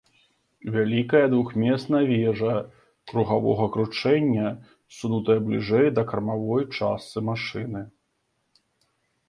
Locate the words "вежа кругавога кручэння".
2.13-4.47